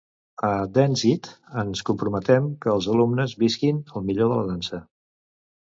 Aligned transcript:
A 0.45 0.47
Dance 0.77 1.11
It 1.17 1.29
ens 1.63 1.83
comprometem 1.91 2.49
que 2.65 2.75
els 2.75 2.89
alumnes 2.95 3.37
visquin 3.45 3.87
el 3.95 4.09
millor 4.11 4.35
de 4.35 4.43
la 4.43 4.51
dansa. 4.53 4.83